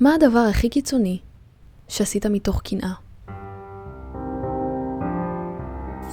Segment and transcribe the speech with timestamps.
[0.00, 1.18] מה הדבר הכי קיצוני
[1.88, 2.92] שעשית מתוך קנאה?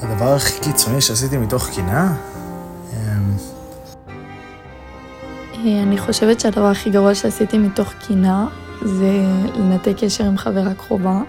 [0.02, 2.08] הדבר הכי קיצוני שעשיתי מתוך קנאה?
[2.94, 2.98] אמ,
[5.54, 8.46] אה, אני חושבת שהדבר הכי גרוע שעשיתי מתוך קנאה
[8.82, 9.12] זה
[9.56, 11.22] לנתק קשר עם חברה קרובה.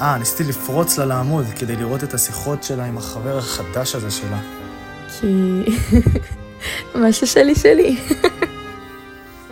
[0.00, 4.40] אה, ניסיתי לפרוץ לה לעמוד כדי לראות את השיחות שלה עם החבר החדש הזה שלה.
[5.20, 5.64] כי
[7.00, 7.98] מה ששלי שלי.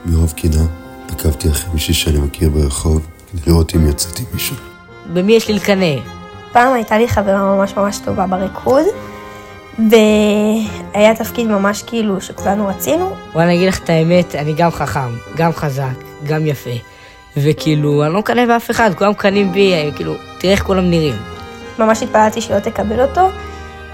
[0.06, 0.83] מרוב קנאה,
[1.24, 4.56] עקבתי אחרי מישהי שאני מכיר ברחוב כדי לראות אם יצאתי מישהו.
[5.12, 5.94] במי יש לי לקנא?
[6.52, 8.84] פעם הייתה לי חברה ממש ממש טובה בריקוד,
[9.78, 13.10] והיה תפקיד ממש כאילו שכולנו רצינו.
[13.32, 15.94] וואי, אני אגיד לך את האמת, אני גם חכם, גם חזק,
[16.26, 16.70] גם יפה.
[17.36, 21.16] וכאילו, אני לא מקנא באף אחד, כולם מקנאים בי, אה, כאילו, תראה איך כולם נראים.
[21.78, 23.28] ממש התפללתי שהיא לא תקבל אותו,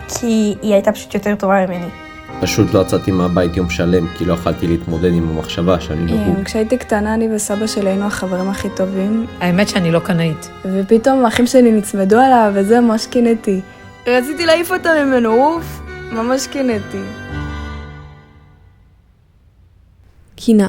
[0.09, 2.10] כי היא הייתה פשוט יותר טובה ממני.
[2.41, 6.37] פשוט לא יצאתי מהבית יום שלם, כי לא יכלתי להתמודד עם המחשבה שאני נהוג.
[6.37, 10.51] אה, כשהייתי קטנה אני וסבא שלי היינו החברים הכי טובים, האמת שאני לא קנאית.
[10.65, 13.61] ופתאום האחים שלי נצמדו עליו וזה ממש קינאתי.
[14.07, 15.81] רציתי להעיף אותם ממנו, אוף,
[16.13, 17.03] ממש קינאתי.
[20.47, 20.69] קנאה.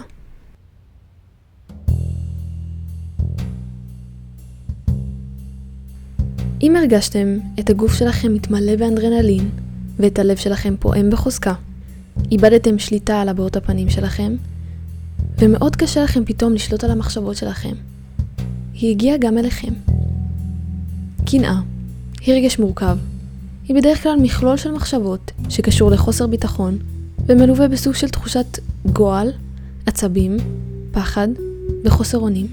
[6.62, 9.50] אם הרגשתם את הגוף שלכם מתמלא באנדרנלין
[10.02, 11.54] ואת הלב שלכם פועם בחוזקה,
[12.32, 14.36] איבדתם שליטה על הבעות הפנים שלכם,
[15.38, 17.74] ומאוד קשה לכם פתאום לשלוט על המחשבות שלכם,
[18.74, 19.74] היא הגיעה גם אליכם.
[21.26, 21.60] קנאה
[22.26, 22.98] היא רגש מורכב.
[23.68, 26.78] היא בדרך כלל מכלול של מחשבות שקשור לחוסר ביטחון
[27.26, 29.32] ומלווה בסוג של תחושת גועל,
[29.86, 30.38] עצבים,
[30.92, 31.28] פחד
[31.86, 32.48] וחוסר אונים.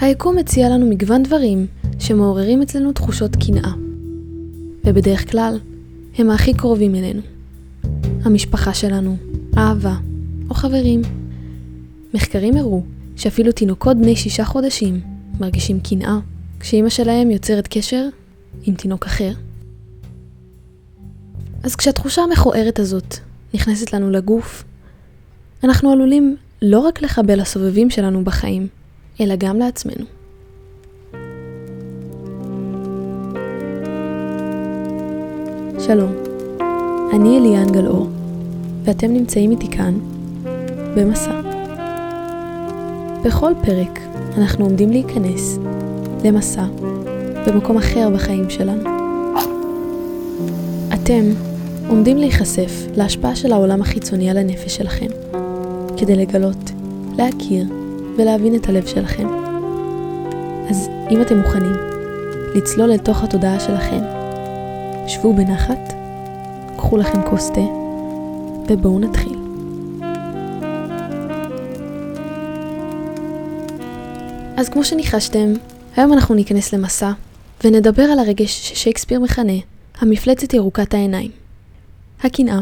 [0.00, 1.66] היקום מציע לנו מגוון דברים
[1.98, 3.72] שמעוררים אצלנו תחושות קנאה,
[4.86, 5.58] ובדרך כלל
[6.18, 7.20] הם הכי קרובים אלינו.
[8.24, 9.16] המשפחה שלנו,
[9.58, 9.94] אהבה
[10.50, 11.02] או חברים.
[12.14, 12.82] מחקרים הראו
[13.16, 15.00] שאפילו תינוקות בני שישה חודשים
[15.40, 16.18] מרגישים קנאה
[16.60, 18.08] כשאימא שלהם יוצרת קשר
[18.62, 19.32] עם תינוק אחר.
[21.62, 23.16] אז כשהתחושה המכוערת הזאת
[23.54, 24.64] נכנסת לנו לגוף,
[25.64, 28.68] אנחנו עלולים לא רק לחבל לסובבים שלנו בחיים,
[29.20, 30.15] אלא גם לעצמנו.
[35.78, 36.12] שלום,
[37.12, 38.06] אני אליאן גלאור,
[38.84, 39.94] ואתם נמצאים איתי כאן,
[40.96, 41.40] במסע.
[43.24, 44.00] בכל פרק
[44.38, 45.58] אנחנו עומדים להיכנס
[46.24, 46.64] למסע
[47.46, 48.90] במקום אחר בחיים שלנו.
[50.94, 51.22] אתם
[51.88, 55.08] עומדים להיחשף להשפעה של העולם החיצוני על הנפש שלכם,
[55.96, 56.70] כדי לגלות,
[57.18, 57.66] להכיר
[58.18, 59.28] ולהבין את הלב שלכם.
[60.70, 61.72] אז אם אתם מוכנים
[62.54, 64.15] לצלול לתוך התודעה שלכם,
[65.08, 65.92] שבו בנחת,
[66.76, 67.60] קחו לכם כוס תה,
[68.68, 69.38] ובואו נתחיל.
[74.56, 75.52] אז כמו שניחשתם,
[75.96, 77.12] היום אנחנו ניכנס למסע,
[77.64, 79.52] ונדבר על הרגש ששייקספיר מכנה
[79.98, 81.30] המפלצת ירוקת העיניים.
[82.22, 82.60] הקנאה.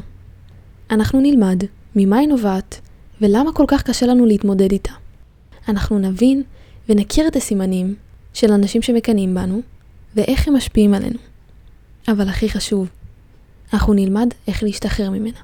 [0.91, 1.65] אנחנו נלמד
[1.97, 2.81] ממה היא נובעת,
[3.21, 4.93] ולמה כל כך קשה לנו להתמודד איתה.
[5.69, 6.43] אנחנו נבין
[6.89, 7.95] ונכיר את הסימנים
[8.35, 9.61] של אנשים שמקנאים בנו,
[10.17, 11.19] ואיך הם משפיעים עלינו.
[12.09, 12.89] אבל הכי חשוב,
[13.73, 15.39] אנחנו נלמד איך להשתחרר ממנה.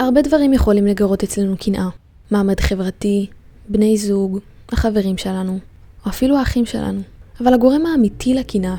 [0.00, 1.88] הרבה דברים יכולים לגרות אצלנו קנאה.
[2.30, 3.26] מעמד חברתי,
[3.68, 4.38] בני זוג,
[4.68, 5.58] החברים שלנו,
[6.04, 7.00] או אפילו האחים שלנו.
[7.40, 8.76] אבל הגורם האמיתי לקנאה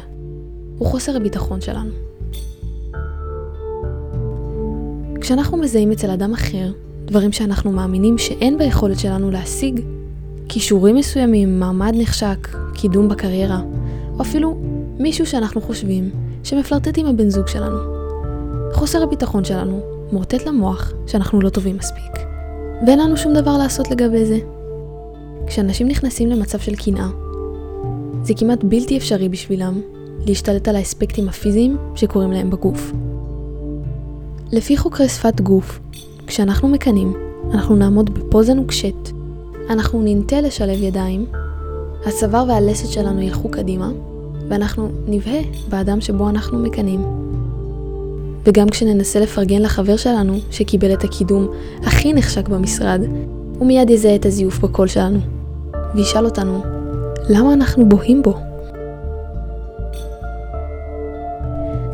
[0.78, 1.92] הוא חוסר הביטחון שלנו.
[5.22, 6.72] כשאנחנו מזהים אצל אדם אחר
[7.06, 9.82] דברים שאנחנו מאמינים שאין ביכולת שלנו להשיג,
[10.50, 13.62] כישורים מסוימים, מעמד נחשק, קידום בקריירה,
[14.16, 14.58] או אפילו
[15.00, 16.10] מישהו שאנחנו חושבים
[16.44, 17.78] שמפלרטט עם הבן זוג שלנו.
[18.74, 22.22] חוסר הביטחון שלנו מורטט למוח שאנחנו לא טובים מספיק,
[22.88, 24.40] ואין לנו שום דבר לעשות לגבי זה.
[25.48, 27.08] כשאנשים נכנסים למצב של קנאה,
[28.24, 29.82] זה כמעט בלתי אפשרי בשבילם
[30.28, 32.92] להשתלט על האספקטים הפיזיים שקורים להם בגוף.
[34.52, 35.80] לפי חוקרי שפת גוף,
[36.28, 37.14] כשאנחנו מקנאים,
[37.52, 39.10] אנחנו נעמוד בפוזה נוקשת,
[39.70, 41.26] אנחנו ננטה לשלב ידיים,
[42.06, 43.92] הצוואר והלסת שלנו ילכו קדימה,
[44.50, 47.02] ואנחנו נבהה באדם שבו אנחנו מקנאים.
[48.44, 51.48] וגם כשננסה לפרגן לחבר שלנו שקיבל את הקידום
[51.84, 53.02] הכי נחשק במשרד,
[53.60, 55.20] הוא מיד יזהה את הזיוף בקול שלנו,
[55.96, 56.64] וישאל אותנו,
[57.30, 58.34] למה אנחנו בוהים בו?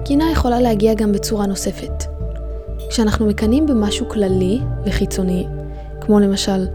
[0.05, 2.10] קינה יכולה להגיע גם בצורה נוספת.
[2.91, 5.47] כשאנחנו מקנאים במשהו כללי וחיצוני,
[6.01, 6.67] כמו למשל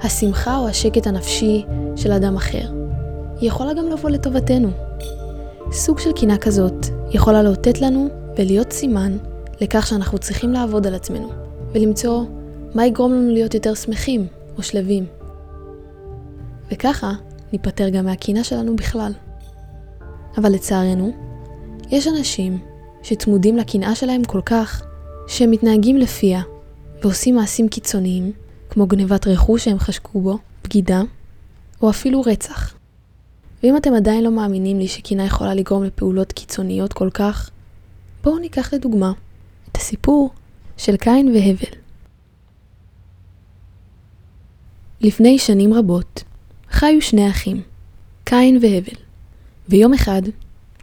[0.00, 1.64] השמחה או השקט הנפשי
[1.96, 2.72] של אדם אחר,
[3.40, 4.68] היא יכולה גם לבוא לטובתנו.
[5.72, 8.08] סוג של קינה כזאת יכולה לאותת לנו
[8.38, 9.16] ולהיות סימן
[9.60, 11.30] לכך שאנחנו צריכים לעבוד על עצמנו,
[11.72, 12.24] ולמצוא
[12.74, 14.26] מה יגרום לנו להיות יותר שמחים
[14.58, 15.06] או שלווים.
[16.72, 17.12] וככה
[17.52, 19.12] ניפטר גם מהקינה שלנו בכלל.
[20.38, 21.12] אבל לצערנו,
[21.90, 22.58] יש אנשים
[23.02, 24.82] שצמודים לקנאה שלהם כל כך,
[25.28, 26.42] שהם מתנהגים לפיה
[27.02, 28.32] ועושים מעשים קיצוניים,
[28.70, 31.02] כמו גנבת רכוש שהם חשקו בו, בגידה,
[31.82, 32.74] או אפילו רצח.
[33.62, 37.50] ואם אתם עדיין לא מאמינים לי שקנאה יכולה לגרום לפעולות קיצוניות כל כך,
[38.24, 39.12] בואו ניקח לדוגמה
[39.70, 40.30] את הסיפור
[40.76, 41.78] של קין והבל.
[45.00, 46.24] לפני שנים רבות
[46.70, 47.62] חיו שני אחים,
[48.24, 48.98] קין והבל,
[49.68, 50.22] ויום אחד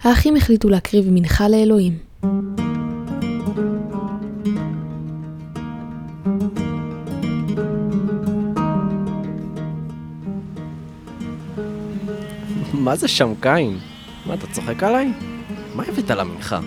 [0.04, 1.98] האחים החליטו להקריב מנחה לאלוהים.
[12.80, 13.78] מה זה שם קין?
[14.26, 15.12] מה, אתה צוחק עליי?
[15.76, 16.60] מה הבאת למנחה?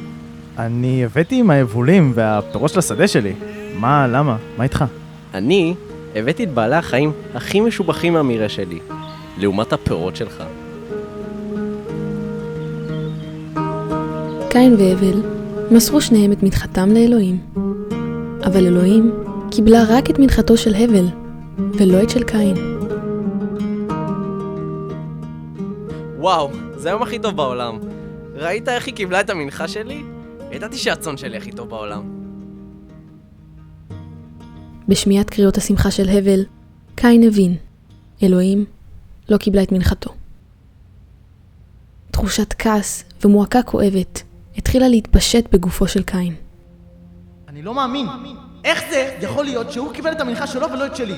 [0.58, 3.32] אני הבאתי עם היבולים והפירות של השדה שלי.
[3.74, 4.36] מה, למה?
[4.56, 4.84] מה איתך?
[5.34, 5.74] אני
[6.14, 8.78] הבאתי את בעלי החיים הכי משובחים מהמרעה שלי,
[9.38, 10.42] לעומת הפירות שלך.
[14.50, 15.22] קין והבל
[15.70, 17.38] מסרו שניהם את מנחתם לאלוהים.
[18.44, 19.12] אבל אלוהים
[19.50, 21.06] קיבלה רק את מנחתו של הבל,
[21.78, 22.71] ולא את של קין.
[26.22, 27.78] וואו, זה היום הכי טוב בעולם.
[28.34, 30.02] ראית איך היא קיבלה את המנחה שלי?
[30.52, 32.02] ידעתי שהצאן שלי הכי טוב בעולם.
[34.88, 36.44] בשמיעת קריאות השמחה של הבל,
[36.94, 37.56] קין הבין,
[38.22, 38.64] אלוהים
[39.28, 40.10] לא קיבלה את מנחתו.
[42.10, 44.22] תחושת כעס ומועקה כואבת
[44.56, 46.34] התחילה להתפשט בגופו של קין.
[47.48, 48.06] אני לא מאמין.
[48.64, 51.14] איך זה יכול להיות שהוא קיבל את המנחה שלו ולא את שלי?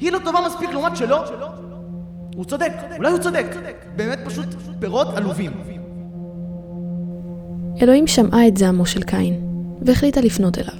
[0.00, 1.16] היא לא טובה מספיק לעומת שלו?
[2.36, 3.56] הוא צודק, אולי הוא צודק.
[3.96, 4.46] באמת פשוט
[4.78, 5.52] פירות עלובים.
[7.82, 9.40] אלוהים שמעה את זעמו של קין,
[9.82, 10.74] והחליטה לפנות אליו.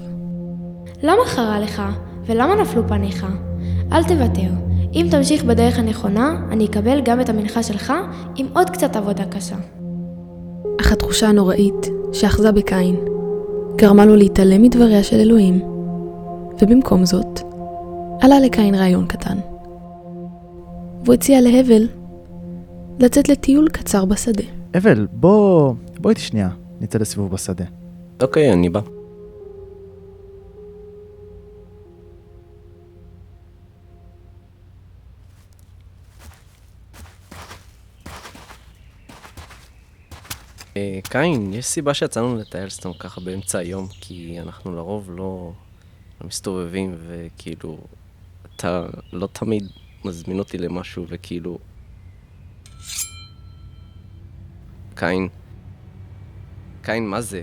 [1.02, 1.82] למה חרה לך?
[2.26, 3.26] ולמה נפלו פניך?
[3.92, 4.50] אל תוותר.
[4.94, 7.92] אם תמשיך בדרך הנכונה, אני אקבל גם את המנחה שלך
[8.36, 9.56] עם עוד קצת עבודה קשה.
[10.80, 12.96] אך התחושה הנוראית שאחזה בקין
[13.76, 15.60] גרמה לו להתעלם מדבריה של אלוהים,
[16.62, 17.40] ובמקום זאת,
[18.20, 19.55] עלה לקין רעיון קטן.
[21.06, 21.88] והוא הציע להבל
[23.00, 24.42] לצאת לטיול קצר בשדה.
[24.78, 25.74] אבל, בוא...
[25.98, 26.48] בוא איתי שנייה,
[26.80, 27.64] נצא לסיבוב בשדה.
[28.22, 28.80] אוקיי, אני בא.
[40.76, 45.16] אה, קין, יש סיבה שיצאנו לטייל סתם ככה באמצע היום, כי אנחנו לרוב לא,
[46.20, 47.78] לא מסתובבים, וכאילו,
[48.56, 49.68] אתה לא תמיד
[50.06, 51.58] מזמין אותי למשהו, וכאילו...
[54.94, 55.28] קין,
[56.82, 57.42] קין, מה זה?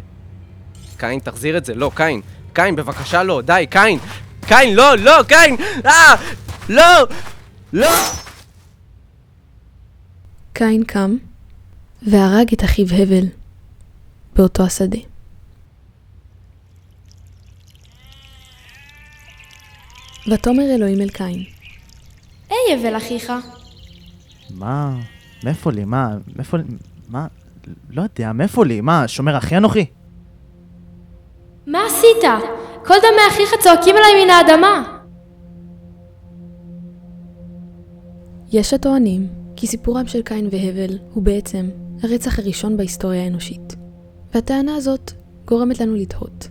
[0.97, 2.21] קין, תחזיר את זה, לא, קין,
[2.53, 3.99] קין, בבקשה לא, די, קין,
[4.47, 5.55] קין, לא, לא, קין,
[5.85, 6.15] אה,
[6.69, 7.07] לא,
[7.73, 7.89] לא!
[10.53, 11.17] קין קם
[12.01, 13.25] והרג את אחיו הבל
[14.35, 14.97] באותו השדה.
[20.31, 21.43] ותאמר אלוהים אל קין,
[22.53, 23.33] היי הבל אחיך.
[24.49, 24.97] מה?
[25.43, 25.85] מאיפה לי?
[25.85, 26.17] מה?
[26.35, 26.63] מאיפה לי?
[27.09, 27.27] מה?
[27.89, 28.81] לא יודע, מאיפה לי?
[28.81, 29.85] מה, שומר אחי אנוכי?
[31.67, 32.29] מה עשית?
[32.85, 34.99] כל דמי אחיך צועקים עליי מן האדמה.
[38.51, 41.69] יש הטוענים כי סיפורם של קין והבל הוא בעצם
[42.03, 43.75] הרצח הראשון בהיסטוריה האנושית.
[44.33, 45.11] והטענה הזאת
[45.45, 46.49] גורמת לנו לתהות.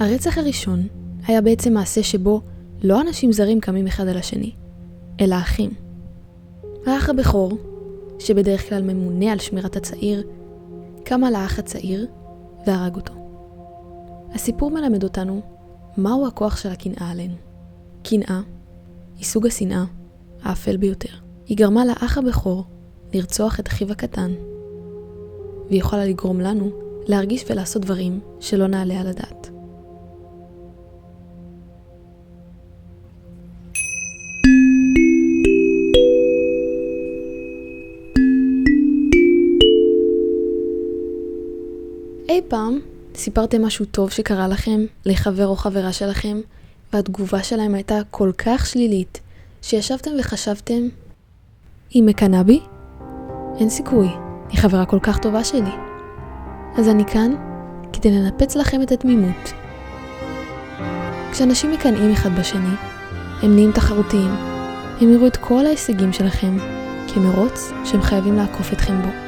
[0.00, 0.86] הרצח הראשון
[1.26, 2.40] היה בעצם מעשה שבו
[2.82, 4.52] לא אנשים זרים קמים אחד על השני,
[5.20, 5.70] אלא אחים.
[6.86, 7.52] האח הבכור,
[8.18, 10.26] שבדרך כלל ממונה על שמירת הצעיר,
[11.04, 12.06] קם על האח הצעיר
[12.66, 13.14] והרג אותו.
[14.34, 15.40] הסיפור מלמד אותנו
[15.96, 17.34] מהו הכוח של הקנאה עלינו.
[18.02, 18.40] קנאה
[19.16, 19.84] היא סוג השנאה
[20.42, 21.14] האפל ביותר.
[21.46, 22.64] היא גרמה לאח הבכור
[23.14, 24.32] לרצוח את אחיו הקטן,
[25.68, 26.70] והיא יכולה לגרום לנו
[27.06, 29.53] להרגיש ולעשות דברים שלא נעלה על הדעת.
[42.54, 42.78] פעם
[43.14, 46.40] סיפרתם משהו טוב שקרה לכם לחבר או חברה שלכם,
[46.92, 49.20] והתגובה שלהם הייתה כל כך שלילית,
[49.62, 50.88] שישבתם וחשבתם,
[51.90, 52.60] היא מקנאה בי?
[53.60, 54.08] אין סיכוי,
[54.50, 55.70] היא חברה כל כך טובה שלי.
[56.78, 57.34] אז אני כאן
[57.92, 59.52] כדי לנפץ לכם את התמימות.
[61.32, 62.74] כשאנשים מקנאים אחד בשני,
[63.42, 64.30] הם נהיים תחרותיים.
[65.00, 66.56] הם יראו את כל ההישגים שלכם
[67.14, 69.23] כמרוץ שהם חייבים לעקוף אתכם בו.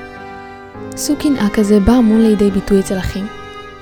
[0.96, 3.26] סוג קנאה כזה בא המון לידי ביטוי אצל אחים.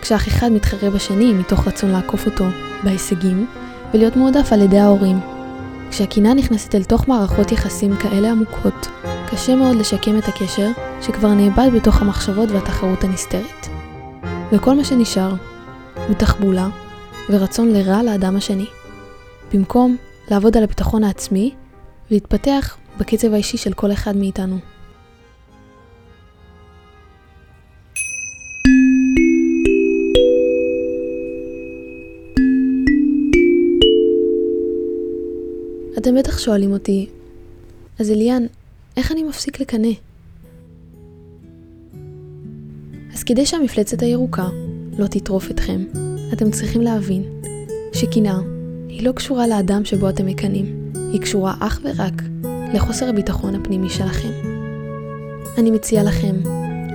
[0.00, 2.44] כשאח אחד מתחרה בשני מתוך רצון לעקוף אותו
[2.85, 3.47] בהישגים
[3.94, 5.21] ולהיות מועדף על ידי ההורים.
[5.90, 8.88] כשהקנאה נכנסת אל תוך מערכות יחסים כאלה עמוקות,
[9.30, 13.66] קשה מאוד לשקם את הקשר שכבר נאבד בתוך המחשבות והתחרות הנסתרת.
[14.52, 15.35] וכל מה שנשאר
[16.09, 16.68] הוא תחבולה
[17.30, 18.66] ורצון לרע לאדם השני.
[19.52, 19.97] במקום
[20.30, 21.54] לעבוד על הביטחון העצמי
[22.11, 24.74] ולהתפתח בקצב האישי של כל אחד מאיתנו.
[36.04, 37.06] אתם בטח שואלים אותי,
[37.99, 38.46] אז אליאן,
[38.96, 39.88] איך אני מפסיק לקנא?
[43.14, 44.49] אז כדי שהמפלצת הירוקה
[44.99, 45.84] לא תטרוף אתכם,
[46.32, 47.23] אתם צריכים להבין
[47.92, 48.38] שקנאה
[48.88, 52.23] היא לא קשורה לאדם שבו אתם מקנאים, היא קשורה אך ורק
[52.75, 54.30] לחוסר הביטחון הפנימי שלכם.
[55.58, 56.37] אני מציעה לכם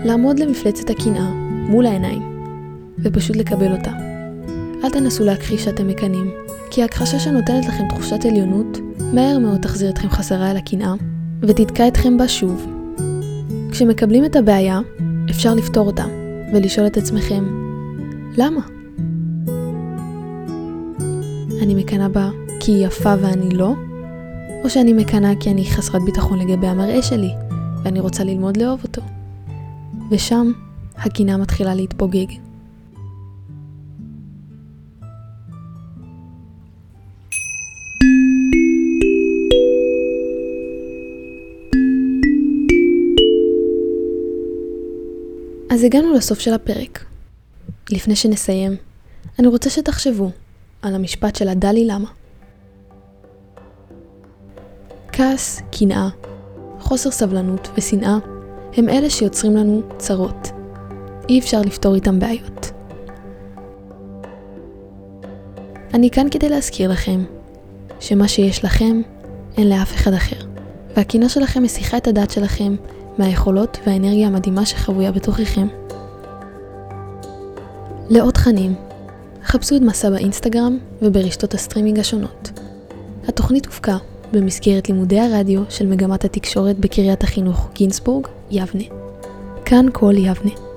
[0.05, 1.31] לעמוד למפלצת הקנאה
[1.69, 2.43] מול העיניים
[2.99, 3.91] ופשוט לקבל אותה.
[4.83, 6.31] אל תנסו להכחיש שאתם מקנאים,
[6.71, 10.93] כי ההכחשה שנותנת לכם תחושת עליונות, מהר מאוד תחזיר אתכם חזרה אל הקנאה,
[11.41, 12.65] ותתקע אתכם בה שוב.
[13.71, 14.79] כשמקבלים את הבעיה,
[15.29, 16.05] אפשר לפתור אותה,
[16.53, 17.43] ולשאול את עצמכם,
[18.37, 18.61] למה?
[21.61, 23.73] אני מקנאה בה כי היא יפה ואני לא?
[24.63, 27.31] או שאני מקנאה כי אני חסרת ביטחון לגבי המראה שלי,
[27.83, 29.01] ואני רוצה ללמוד לאהוב אותו?
[30.11, 30.51] ושם
[30.97, 32.49] הקנאה מתחילה להתפוגג.
[45.79, 47.05] אז הגענו לסוף של הפרק.
[47.89, 48.75] לפני שנסיים,
[49.39, 50.31] אני רוצה שתחשבו
[50.81, 52.09] על המשפט של הדלי למה.
[55.12, 56.09] כעס, קנאה,
[56.79, 58.17] חוסר סבלנות ושנאה
[58.77, 60.51] הם אלה שיוצרים לנו צרות.
[61.29, 62.71] אי אפשר לפתור איתם בעיות.
[65.93, 67.24] אני כאן כדי להזכיר לכם
[68.00, 69.01] שמה שיש לכם
[69.57, 70.45] אין לאף אחד אחר,
[70.95, 72.75] והקנאה שלכם מסיחה את הדעת שלכם
[73.19, 75.67] מהיכולות והאנרגיה המדהימה שחבויה בתוככם.
[78.09, 78.75] לעוד תכנים,
[79.45, 82.51] חפשו את מסע באינסטגרם וברשתות הסטרימינג השונות.
[83.27, 83.97] התוכנית הופקה
[84.33, 88.83] במסגרת לימודי הרדיו של מגמת התקשורת בקריית החינוך גינסבורג, יבנה.
[89.65, 90.68] כאן כל יבנה.